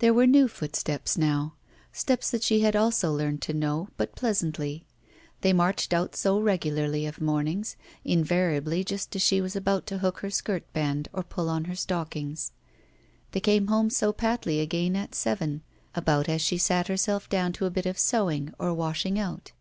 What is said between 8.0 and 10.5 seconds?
invariably just as she was about to hook her